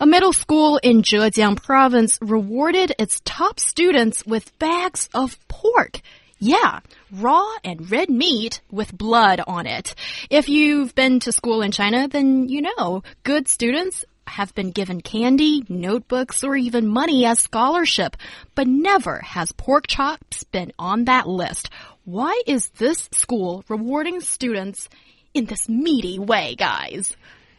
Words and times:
A 0.00 0.06
middle 0.06 0.32
school 0.32 0.78
in 0.82 1.02
Zhejiang 1.02 1.62
province 1.62 2.18
rewarded 2.20 2.92
its 2.98 3.20
top 3.24 3.60
students 3.60 4.26
with 4.26 4.58
bags 4.58 5.08
of 5.14 5.38
pork. 5.46 6.00
Yeah, 6.40 6.80
raw 7.12 7.48
and 7.62 7.88
red 7.90 8.10
meat 8.10 8.60
with 8.72 8.96
blood 8.96 9.40
on 9.46 9.66
it. 9.68 9.94
If 10.30 10.48
you've 10.48 10.96
been 10.96 11.20
to 11.20 11.32
school 11.32 11.62
in 11.62 11.70
China, 11.70 12.08
then 12.08 12.48
you 12.48 12.62
know 12.62 13.04
good 13.22 13.46
students 13.46 14.04
have 14.26 14.52
been 14.56 14.72
given 14.72 15.00
candy, 15.00 15.62
notebooks, 15.68 16.42
or 16.42 16.56
even 16.56 16.88
money 16.88 17.24
as 17.24 17.38
scholarship, 17.38 18.16
but 18.56 18.66
never 18.66 19.20
has 19.20 19.52
pork 19.52 19.86
chops 19.86 20.42
been 20.42 20.72
on 20.76 21.04
that 21.04 21.28
list. 21.28 21.70
Why 22.04 22.42
is 22.48 22.68
this 22.78 23.08
school 23.12 23.64
rewarding 23.68 24.20
students 24.20 24.88
in 25.34 25.44
this 25.44 25.68
meaty 25.68 26.18
way, 26.18 26.56
guys? 26.56 27.16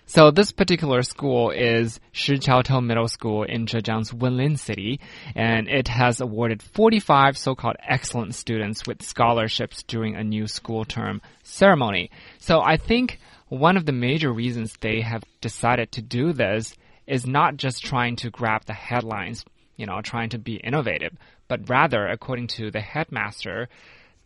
So 0.07 0.29
this 0.29 0.51
particular 0.51 1.01
school 1.01 1.49
is 1.49 1.99
Shiqiaotou 2.13 2.85
Middle 2.85 3.07
School 3.07 3.41
in 3.41 3.65
Zhejiang's 3.65 4.11
Wenling 4.11 4.59
City, 4.59 4.99
and 5.33 5.67
it 5.67 5.87
has 5.87 6.21
awarded 6.21 6.61
45 6.61 7.35
so-called 7.35 7.77
excellent 7.81 8.35
students 8.35 8.85
with 8.85 9.01
scholarships 9.01 9.81
during 9.81 10.15
a 10.15 10.23
new 10.23 10.45
school 10.45 10.85
term 10.85 11.23
ceremony. 11.41 12.11
So 12.37 12.61
I 12.61 12.77
think 12.77 13.19
one 13.49 13.77
of 13.77 13.87
the 13.87 13.93
major 13.93 14.31
reasons 14.31 14.77
they 14.79 15.01
have 15.01 15.23
decided 15.41 15.91
to 15.93 16.03
do 16.03 16.33
this 16.33 16.75
is 17.07 17.25
not 17.25 17.57
just 17.57 17.83
trying 17.83 18.15
to 18.17 18.29
grab 18.29 18.65
the 18.65 18.73
headlines, 18.73 19.43
you 19.75 19.87
know, 19.87 20.01
trying 20.01 20.29
to 20.29 20.37
be 20.37 20.57
innovative, 20.57 21.17
but 21.47 21.67
rather, 21.67 22.05
according 22.05 22.47
to 22.47 22.69
the 22.69 22.81
headmaster, 22.81 23.69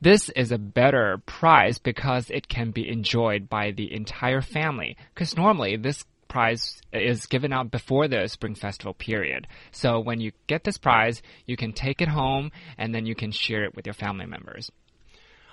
this 0.02 0.30
is 0.30 0.52
a 0.52 0.58
better 0.58 1.22
prize 1.26 1.78
because 1.78 2.30
it 2.30 2.48
can 2.48 2.72
be 2.72 2.90
enjoyed 2.90 3.50
by 3.50 3.72
the 3.72 3.94
entire 3.94 4.42
family. 4.42 4.98
Because 5.14 5.36
normally 5.36 5.76
this 5.78 6.06
prize 6.28 6.80
is 6.94 7.26
given 7.26 7.52
out 7.52 7.72
before 7.72 8.08
the 8.08 8.28
Spring 8.28 8.56
Festival 8.56 8.94
period. 8.94 9.48
So 9.72 10.00
when 10.00 10.22
you 10.22 10.32
get 10.48 10.64
this 10.64 10.78
prize, 10.78 11.22
you 11.46 11.58
can 11.58 11.74
take 11.74 12.02
it 12.02 12.08
home 12.08 12.52
and 12.78 12.96
then 12.96 13.06
you 13.06 13.16
can 13.16 13.32
share 13.32 13.66
it 13.66 13.76
with 13.76 13.86
your 13.86 13.96
family 13.96 14.26
members. 14.26 14.72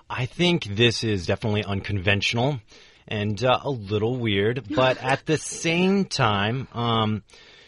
I 0.08 0.26
think 0.26 0.64
this 0.64 1.02
is 1.02 1.26
definitely 1.26 1.64
unconventional 1.64 2.60
and 3.08 3.42
uh, 3.42 3.58
a 3.62 3.70
little 3.70 4.16
weird, 4.16 4.64
but 4.70 5.02
at 5.02 5.26
the 5.26 5.38
same 5.38 6.04
time, 6.04 6.68
um, 6.72 7.22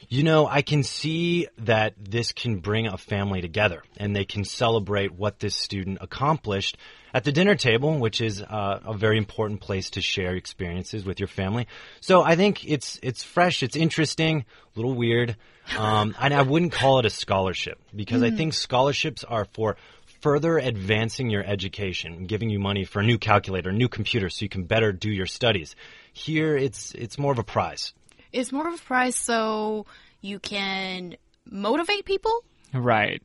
you 0.09 0.23
know, 0.23 0.47
I 0.47 0.62
can 0.62 0.83
see 0.84 1.48
that 1.59 1.95
this 1.98 2.33
can 2.33 2.61
bring 2.61 2.87
a 2.87 2.97
family 2.97 3.42
together 3.42 3.83
and 3.98 4.17
they 4.17 4.25
can 4.25 4.45
celebrate 4.45 5.12
what 5.12 5.39
this 5.39 5.55
student 5.55 5.98
accomplished 6.00 6.78
at 7.12 7.25
the 7.25 7.33
dinner 7.33 7.55
table, 7.55 7.98
which 7.98 8.20
is 8.20 8.42
uh, 8.42 8.81
a 8.87 8.95
very 8.95 9.19
important 9.19 9.61
place 9.61 9.91
to 9.91 10.00
share 10.00 10.34
experiences 10.34 11.05
with 11.05 11.20
your 11.20 11.28
family. 11.28 11.67
So 12.00 12.23
I 12.23 12.37
think 12.37 12.65
it's 12.67 12.98
it's 13.03 13.23
fresh, 13.23 13.62
it's 13.62 13.77
interesting, 13.77 14.47
a 14.75 14.78
little 14.78 14.95
weird, 14.95 15.37
um, 15.77 16.15
and 16.20 16.33
I 16.33 16.43
wouldn't 16.43 16.72
call 16.72 17.00
it 17.00 17.06
a 17.06 17.11
scholarship 17.11 17.78
because 17.95 18.22
mm. 18.22 18.33
I 18.33 18.37
think 18.37 18.55
scholarships 18.55 19.25
are 19.25 19.45
for 19.45 19.77
further 20.20 20.59
advancing 20.59 21.31
your 21.31 21.45
education, 21.45 22.25
giving 22.25 22.50
you 22.50 22.59
money 22.59 22.84
for 22.84 23.00
a 23.00 23.05
new 23.05 23.19
calculator, 23.19 23.70
a 23.70 23.75
new 23.75 23.89
computer, 23.89 24.31
so 24.31 24.45
you 24.45 24.48
can 24.48 24.65
better 24.65 24.91
do 24.91 25.11
your 25.11 25.27
studies. 25.27 25.77
Here, 26.15 26.56
it's 26.56 26.94
it's 26.94 27.19
more 27.19 27.32
of 27.32 27.38
a 27.38 27.44
prize. 27.44 27.93
It's 28.32 28.53
more 28.53 28.69
of 28.69 28.75
a 28.75 28.78
prize 28.78 29.16
so 29.16 29.87
you 30.21 30.39
can 30.39 31.17
motivate 31.51 32.05
people. 32.05 32.45
Right. 32.73 33.23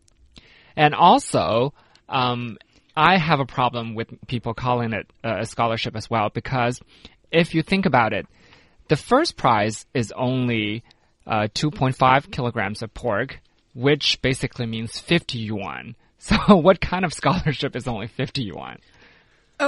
And 0.76 0.96
also, 0.96 1.74
um, 2.09 2.58
I 2.96 3.18
have 3.18 3.40
a 3.40 3.46
problem 3.46 3.96
with 3.96 4.09
people 4.28 4.54
calling 4.54 4.94
it 4.94 5.08
a 5.24 5.46
scholarship 5.46 5.96
as 5.96 6.09
well 6.09 6.30
because 6.30 6.80
if 7.31 7.56
you 7.56 7.64
think 7.64 7.86
about 7.86 8.14
it, 8.14 8.28
the 8.88 8.96
first 8.96 9.38
prize 9.38 9.86
is 9.94 10.12
only 10.16 10.84
uh, 11.26 11.48
2.5 11.54 12.31
kilograms 12.31 12.81
of 12.81 12.94
pork, 12.94 13.40
which 13.74 14.22
basically 14.22 14.66
means 14.66 15.00
50 15.00 15.40
yuan. 15.40 15.96
So, 16.24 16.38
what 16.56 16.80
kind 16.80 17.04
of 17.04 17.14
scholarship 17.14 17.75
is 17.75 17.86
only 17.86 18.08
50 18.08 18.44
yuan? 18.44 18.78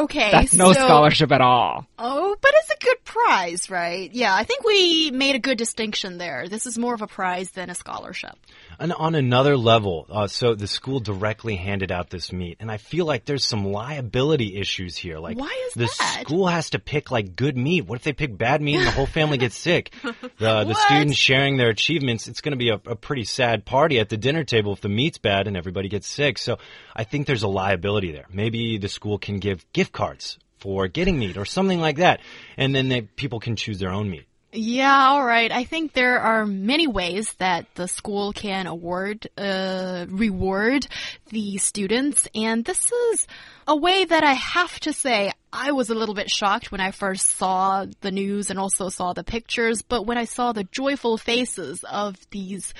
Okay. 0.03 0.31
That's 0.31 0.53
no 0.53 0.73
so, 0.73 0.79
scholarship 0.79 1.31
at 1.31 1.41
all. 1.41 1.85
Oh, 1.97 2.35
but 2.41 2.51
it's 2.55 2.71
a 2.71 2.83
good 2.83 3.03
prize, 3.05 3.69
right? 3.69 4.11
Yeah, 4.13 4.35
I 4.35 4.43
think 4.43 4.65
we 4.65 5.11
made 5.11 5.35
a 5.35 5.39
good 5.39 5.57
distinction 5.57 6.17
there. 6.17 6.47
This 6.49 6.65
is 6.65 6.77
more 6.77 6.93
of 6.93 7.01
a 7.01 7.07
prize 7.07 7.51
than 7.51 7.69
a 7.69 7.75
scholarship. 7.75 8.35
And 8.77 8.91
on 8.91 9.15
another 9.15 9.55
level, 9.55 10.05
uh, 10.09 10.27
so 10.27 10.53
the 10.53 10.67
school 10.67 10.99
directly 10.99 11.55
handed 11.55 11.91
out 11.91 12.09
this 12.09 12.33
meat, 12.33 12.57
and 12.59 12.69
I 12.69 12.77
feel 12.77 13.05
like 13.05 13.23
there's 13.25 13.45
some 13.45 13.65
liability 13.65 14.57
issues 14.57 14.97
here. 14.97 15.17
Like, 15.17 15.37
why 15.37 15.65
is 15.67 15.73
the 15.75 15.85
that? 15.85 16.23
school 16.25 16.47
has 16.47 16.71
to 16.71 16.79
pick 16.79 17.11
like 17.11 17.35
good 17.35 17.55
meat? 17.57 17.85
What 17.85 17.95
if 17.99 18.03
they 18.03 18.13
pick 18.13 18.37
bad 18.37 18.61
meat 18.61 18.77
and 18.77 18.87
the 18.87 18.91
whole 18.91 19.05
family 19.05 19.37
gets 19.37 19.57
sick? 19.57 19.93
The 20.37 20.65
the 20.65 20.73
students 20.73 21.15
sharing 21.15 21.55
their 21.55 21.69
achievements, 21.69 22.27
it's 22.27 22.41
going 22.41 22.51
to 22.51 22.57
be 22.57 22.69
a, 22.69 22.75
a 22.85 22.95
pretty 22.95 23.23
sad 23.23 23.63
party 23.63 23.99
at 23.99 24.09
the 24.09 24.17
dinner 24.17 24.43
table 24.43 24.73
if 24.73 24.81
the 24.81 24.89
meat's 24.89 25.17
bad 25.17 25.47
and 25.47 25.55
everybody 25.55 25.87
gets 25.87 26.07
sick. 26.07 26.37
So 26.37 26.57
I 26.93 27.05
think 27.05 27.25
there's 27.25 27.43
a 27.43 27.47
liability 27.47 28.11
there. 28.11 28.25
Maybe 28.31 28.77
the 28.77 28.89
school 28.89 29.17
can 29.17 29.39
give 29.39 29.71
gift 29.85 29.93
cards 29.93 30.39
for 30.57 30.87
getting 30.87 31.19
meat 31.19 31.37
or 31.37 31.45
something 31.45 31.79
like 31.79 31.97
that, 31.97 32.19
and 32.57 32.73
then 32.73 32.89
they, 32.89 33.01
people 33.01 33.39
can 33.39 33.55
choose 33.55 33.77
their 33.77 33.91
own 33.91 34.09
meat. 34.09 34.25
Yeah, 34.51 35.09
all 35.09 35.23
right. 35.23 35.51
I 35.51 35.65
think 35.65 35.91
there 35.91 36.19
are 36.19 36.45
many 36.45 36.87
ways 36.87 37.31
that 37.39 37.67
the 37.75 37.87
school 37.87 38.31
can 38.31 38.67
award, 38.67 39.27
uh, 39.37 40.05
reward 40.09 40.87
the 41.29 41.57
students. 41.57 42.27
And 42.33 42.63
this 42.63 42.89
is 42.89 43.27
a 43.67 43.75
way 43.75 44.05
that 44.05 44.23
I 44.23 44.33
have 44.33 44.79
to 44.81 44.93
say 44.93 45.33
I 45.51 45.73
was 45.73 45.89
a 45.89 45.95
little 45.95 46.15
bit 46.15 46.29
shocked 46.31 46.71
when 46.71 46.79
I 46.79 46.91
first 46.91 47.27
saw 47.35 47.85
the 47.99 48.11
news 48.11 48.49
and 48.49 48.57
also 48.57 48.87
saw 48.87 49.11
the 49.11 49.25
pictures. 49.25 49.81
But 49.81 50.05
when 50.05 50.17
I 50.17 50.23
saw 50.23 50.53
the 50.53 50.63
joyful 50.63 51.17
faces 51.17 51.83
of 51.83 52.15
these 52.31 52.73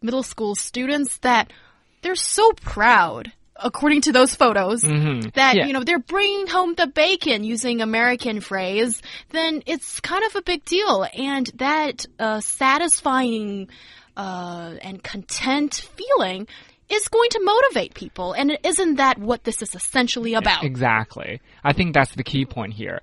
middle 0.00 0.22
school 0.22 0.54
students 0.54 1.18
that 1.18 1.52
they're 2.02 2.14
so 2.14 2.52
proud 2.52 3.32
according 3.58 4.02
to 4.02 4.12
those 4.12 4.34
photos, 4.34 4.82
mm 4.82 5.00
-hmm. 5.00 5.32
that, 5.32 5.54
yeah. 5.56 5.66
you 5.66 5.72
know, 5.72 5.84
they're 5.84 6.06
bringing 6.06 6.46
home 6.48 6.74
the 6.74 6.86
bacon 6.86 7.44
using 7.44 7.80
American 7.80 8.40
phrase, 8.40 9.02
then 9.30 9.62
it's 9.66 10.00
kind 10.00 10.24
of 10.24 10.36
a 10.36 10.42
big 10.42 10.64
deal. 10.64 11.06
And 11.30 11.46
that 11.58 12.06
uh, 12.18 12.40
satisfying 12.40 13.68
uh, 14.16 14.76
and 14.82 15.02
content 15.02 15.88
feeling 15.96 16.46
is 16.88 17.08
going 17.08 17.30
to 17.30 17.40
motivate 17.42 17.94
people. 17.94 18.32
And 18.32 18.58
isn't 18.62 18.96
that 18.96 19.18
what 19.18 19.42
this 19.44 19.60
is 19.62 19.74
essentially 19.74 20.34
about? 20.34 20.64
Exactly. 20.64 21.40
I 21.64 21.72
think 21.72 21.94
that's 21.94 22.14
the 22.14 22.22
key 22.22 22.46
point 22.46 22.74
here. 22.74 23.00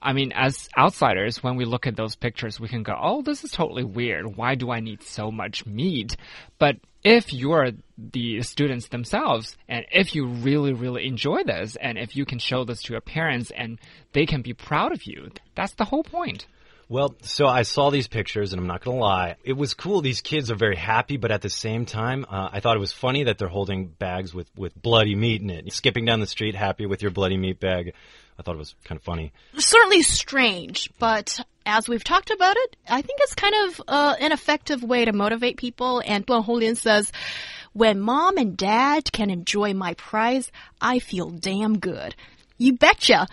I 0.00 0.12
mean, 0.12 0.32
as 0.32 0.68
outsiders, 0.76 1.42
when 1.42 1.56
we 1.56 1.64
look 1.64 1.86
at 1.86 1.96
those 1.96 2.16
pictures, 2.16 2.58
we 2.58 2.68
can 2.68 2.82
go, 2.82 2.96
oh, 2.98 3.22
this 3.22 3.44
is 3.44 3.50
totally 3.50 3.84
weird. 3.84 4.36
Why 4.36 4.54
do 4.54 4.70
I 4.70 4.80
need 4.80 5.02
so 5.02 5.30
much 5.30 5.66
meat? 5.66 6.16
But 6.58 6.76
if 7.06 7.32
you're 7.32 7.70
the 7.96 8.42
students 8.42 8.88
themselves, 8.88 9.56
and 9.68 9.86
if 9.92 10.16
you 10.16 10.26
really, 10.26 10.72
really 10.72 11.06
enjoy 11.06 11.44
this, 11.44 11.76
and 11.76 11.96
if 11.96 12.16
you 12.16 12.24
can 12.24 12.40
show 12.40 12.64
this 12.64 12.82
to 12.82 12.92
your 12.92 13.00
parents 13.00 13.52
and 13.52 13.78
they 14.12 14.26
can 14.26 14.42
be 14.42 14.52
proud 14.52 14.90
of 14.90 15.04
you, 15.04 15.30
that's 15.54 15.74
the 15.74 15.84
whole 15.84 16.02
point. 16.02 16.48
Well, 16.88 17.16
so 17.22 17.46
I 17.46 17.62
saw 17.62 17.90
these 17.90 18.06
pictures, 18.06 18.52
and 18.52 18.60
I'm 18.60 18.68
not 18.68 18.84
going 18.84 18.96
to 18.96 19.00
lie. 19.02 19.36
It 19.42 19.54
was 19.54 19.74
cool. 19.74 20.02
These 20.02 20.20
kids 20.20 20.52
are 20.52 20.54
very 20.54 20.76
happy, 20.76 21.16
but 21.16 21.32
at 21.32 21.42
the 21.42 21.50
same 21.50 21.84
time, 21.84 22.24
uh, 22.28 22.48
I 22.52 22.60
thought 22.60 22.76
it 22.76 22.80
was 22.80 22.92
funny 22.92 23.24
that 23.24 23.38
they're 23.38 23.48
holding 23.48 23.88
bags 23.88 24.32
with, 24.32 24.48
with 24.56 24.80
bloody 24.80 25.16
meat 25.16 25.42
in 25.42 25.50
it. 25.50 25.72
Skipping 25.72 26.04
down 26.04 26.20
the 26.20 26.28
street 26.28 26.54
happy 26.54 26.86
with 26.86 27.02
your 27.02 27.10
bloody 27.10 27.36
meat 27.36 27.58
bag. 27.58 27.92
I 28.38 28.42
thought 28.42 28.54
it 28.54 28.58
was 28.58 28.76
kind 28.84 28.98
of 28.98 29.02
funny. 29.02 29.32
Certainly 29.58 30.02
strange, 30.02 30.90
but 31.00 31.40
as 31.64 31.88
we've 31.88 32.04
talked 32.04 32.30
about 32.30 32.56
it, 32.56 32.76
I 32.88 33.02
think 33.02 33.18
it's 33.22 33.34
kind 33.34 33.54
of 33.66 33.82
uh, 33.88 34.14
an 34.20 34.30
effective 34.30 34.84
way 34.84 35.06
to 35.06 35.12
motivate 35.12 35.56
people. 35.56 36.02
And 36.06 36.24
Duan 36.24 36.44
Holian 36.44 36.76
says, 36.76 37.10
when 37.72 38.00
mom 38.00 38.36
and 38.36 38.56
dad 38.56 39.10
can 39.10 39.30
enjoy 39.30 39.74
my 39.74 39.94
prize, 39.94 40.52
I 40.80 41.00
feel 41.00 41.30
damn 41.30 41.78
good. 41.78 42.14
You 42.58 42.74
betcha. 42.74 43.26